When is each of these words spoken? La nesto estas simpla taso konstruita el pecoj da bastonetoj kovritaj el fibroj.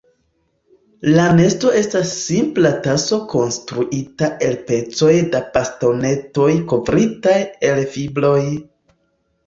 La 1.17 1.25
nesto 1.39 1.73
estas 1.81 2.13
simpla 2.21 2.71
taso 2.89 3.21
konstruita 3.35 4.31
el 4.49 4.59
pecoj 4.73 5.13
da 5.37 5.45
bastonetoj 5.61 6.53
kovritaj 6.75 7.41
el 7.73 7.89
fibroj. 7.97 8.45